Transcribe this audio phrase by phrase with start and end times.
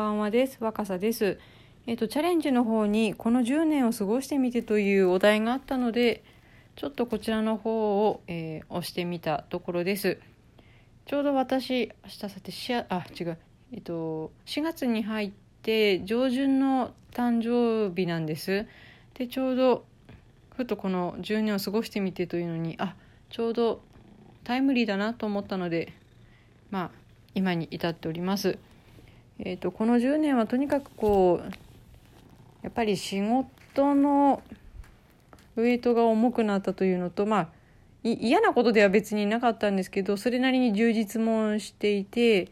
[0.00, 0.56] ばんはです。
[0.60, 1.38] 若さです。
[1.86, 6.24] えっ、とチャレンジの方にこの10年を過ごしてみてというお題があったので、
[6.76, 10.18] ちょっとこちらの方を、えー、押してみたところです。
[11.04, 12.84] ちょうど私明日さてしあ
[13.18, 13.38] 違う
[13.72, 15.32] えっ、と4月に入っ
[15.62, 18.66] て上旬の誕生日なんです。
[19.14, 19.84] でちょうど
[20.56, 22.94] ふとこの10年を過ごしてみてというのにあ
[23.28, 23.82] ちょうど
[24.44, 25.92] タイムリーだなと思ったので
[26.70, 26.90] まあ
[27.34, 28.58] 今に至っております。
[29.42, 31.50] えーと、この10年はとにかくこう
[32.62, 34.42] やっぱり仕事の
[35.56, 37.48] ウエイトが重くなったというのとまあ
[38.02, 42.48] 嫌なことでは別になかったんですけどそれなりに充実もしていて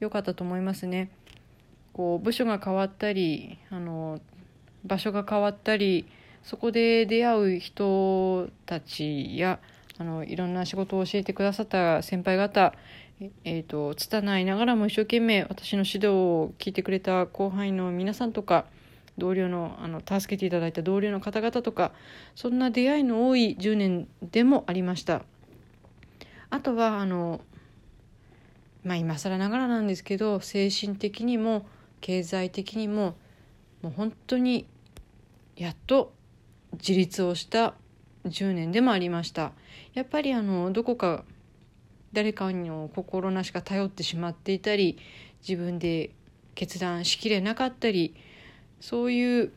[0.00, 1.10] よかったと思いますね。
[1.92, 4.20] こう部署が変わったりあの
[4.84, 6.06] 場所が変わったり
[6.42, 9.58] そこで出会う人たちや
[9.98, 12.74] あのいろんな仕事を教えてくださった先輩方
[13.44, 18.66] えーと、拙いながらも一生懸命私の指導を聞いてくれた後輩の皆さんとか
[19.16, 21.92] 同僚のあの助けていただいた同僚の方々とか
[22.34, 25.22] そんな出会いの多い10年でもありました。
[26.50, 27.40] あとはあの
[28.84, 31.66] まあ今更ながらなんですけど精神的にも
[32.02, 33.16] 経済的にも
[33.80, 34.66] もう本当に
[35.56, 36.12] やっと
[36.74, 37.74] 自立をした
[38.28, 39.52] 10年でもありました。
[39.94, 41.24] やっぱりあのどこか
[42.12, 44.98] 誰かの心なしか頼ってしまっていたり
[45.46, 46.10] 自分で
[46.54, 48.14] 決断しきれなかったり
[48.80, 49.52] そういう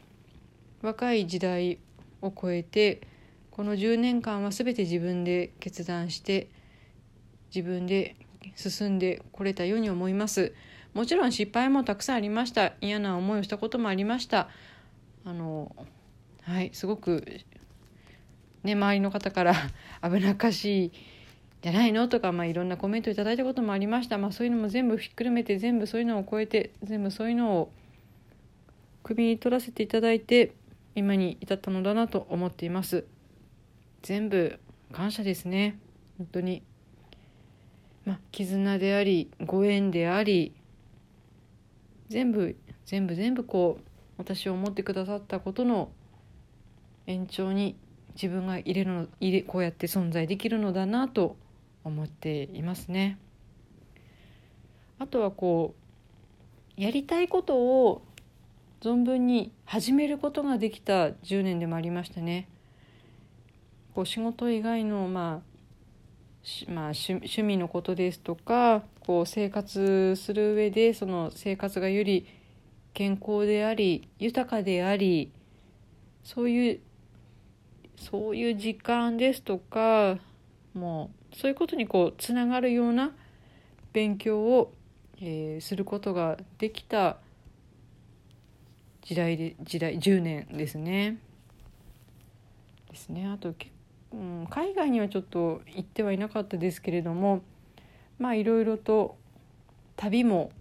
[0.81, 1.77] 若い時代
[2.21, 3.01] を超えて
[3.51, 6.49] この10年間は全て自分で決断して
[7.53, 8.15] 自分で
[8.55, 10.53] 進んでこれたように思います。
[10.93, 12.73] もちろん失敗もたくさんありました。
[12.81, 14.49] 嫌な思いをしたこともありました。
[15.25, 15.75] あの
[16.41, 17.25] はいすごく
[18.63, 19.53] ね周りの方から
[20.03, 20.91] 危なっかしい
[21.61, 22.07] じゃないの？
[22.07, 27.71] とか、まあ、いろんなコメントいただいたこともありました、まあ、そういうのも全部ひっくるめて全部そういうのを超えて全部そういうのを
[29.03, 30.53] 首に取らせていただいて
[30.95, 33.05] 今に至ったのだなと思っています。
[34.01, 34.59] 全部
[34.91, 35.77] 感謝ですね。
[36.17, 36.63] 本当に。
[38.05, 40.53] まあ絆でありご縁であり
[42.07, 42.55] 全部
[42.85, 43.83] 全部全部こう
[44.17, 45.91] 私を思ってくださったことの
[47.05, 47.75] 延長に
[48.15, 51.35] 自分が入れるの入れこうやって存在できるのだなと
[51.83, 53.17] 思っていますね。
[54.99, 55.73] あとはこ
[56.77, 58.01] うやりたいことを
[58.81, 62.47] 存分に始めることができた10年でもありましたね。
[63.93, 65.41] こう仕事以外の、ま
[66.67, 72.27] あ、まあ趣趣味のことですとかこう生活する上でその生活がより
[72.93, 75.31] 健康であり豊かであり
[76.23, 76.79] そういう
[77.99, 80.17] そういう時間ですとか
[80.73, 83.11] もうそういうことにこうつながるような
[83.91, 84.73] 勉強を、
[85.21, 87.17] えー、することができた
[89.01, 91.17] 時代で時代10年ですね。
[92.89, 93.53] ですねあと、
[94.13, 97.41] うん、海外にはちょっと行ってはいなかったですけれども
[98.17, 99.17] まあいろいろと
[99.95, 100.51] 旅も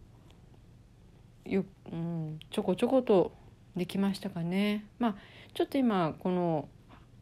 [1.46, 3.32] よ、うん、ちょこちょこと
[3.76, 4.84] できましたかね。
[4.98, 5.14] まあ
[5.54, 6.68] ちょっと今この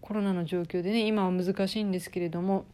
[0.06, 2.64] コロナの状況でね今は難しいんですけれども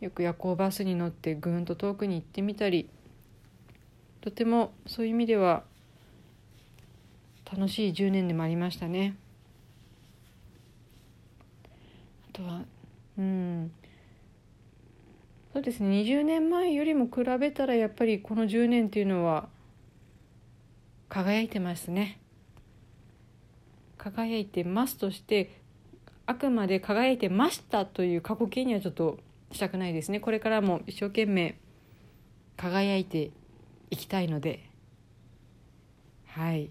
[0.00, 2.88] よく夜行バスに乗ってぐんと遠くに行ってみたり
[4.22, 5.62] とてもそういう意味では
[7.44, 9.14] 楽しい10年でもありましたね。
[12.30, 12.62] あとは
[13.18, 13.70] うん
[15.52, 19.50] そうですね20年前よりも比べたらやっぱりこの10年っていうのは
[21.10, 22.18] 輝いてますね。
[23.98, 25.61] 輝いてますとして
[26.26, 29.18] あくまで輝いてましたという過去形にはちょっと
[29.50, 30.20] したくないですね。
[30.20, 31.58] これからも一生懸命
[32.56, 33.30] 輝いて
[33.90, 34.68] いきたいので。
[36.26, 36.70] はい。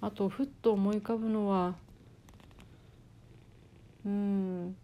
[0.00, 1.74] あとふっと思い浮かぶのは
[4.04, 4.76] うん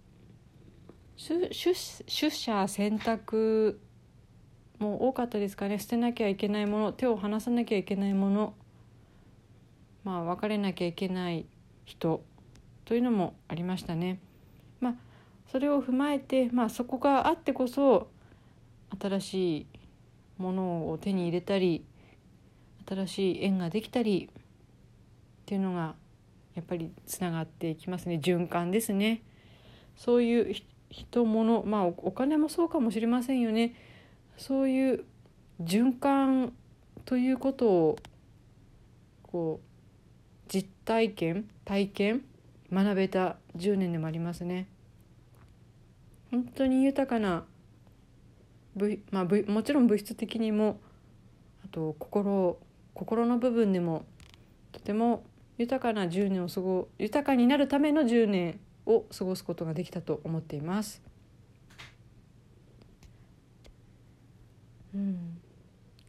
[1.16, 3.80] 出出社選択
[4.80, 5.78] も多かったですかね。
[5.78, 8.54] 捨てなきゃいけないもの手を離さなきゃいけないもの。
[10.04, 11.46] まあ別れなきゃいけない
[11.84, 12.22] 人
[12.84, 14.18] というのもありましたね。
[14.80, 14.94] まあ、
[15.50, 18.08] それを踏まえて、まあ、そこがあってこそ
[19.00, 19.66] 新しい
[20.38, 21.84] ものを手に入れたり
[22.88, 24.42] 新しい縁ができたりっ
[25.46, 25.94] ていうのが
[26.54, 29.22] やっぱりつながっていきますね循環ですね。
[29.96, 30.54] そういう
[30.90, 33.74] 人物まあお金もそうかもしれませんよね。
[34.36, 35.04] そういう
[35.62, 36.52] 循環
[37.04, 37.98] ということを
[39.22, 39.71] こう
[40.52, 42.22] 実体験体験
[42.70, 44.68] 学べた10年でもありますね。
[46.30, 47.44] 本当に豊かな
[49.10, 50.80] まあ、もちろん物質的にも
[51.64, 52.58] あと心
[52.94, 54.04] 心の部分でも
[54.72, 55.24] とても
[55.58, 61.02] 豊かな10年を過ご豊かになるための10年を過ごすことができたと思っています。
[64.94, 65.38] うん、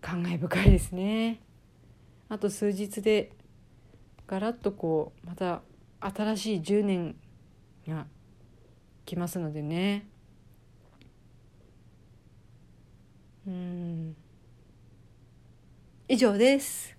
[0.02, 1.40] 感慨深いですね。
[2.30, 3.32] あと数日で
[4.28, 5.62] ガラッとこうまた
[6.00, 7.16] 新しい10年
[7.88, 8.08] が
[9.06, 10.08] 来ますのでね。
[13.46, 14.16] うん
[16.08, 16.93] 以上です。